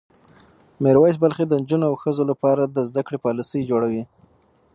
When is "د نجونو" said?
1.47-1.85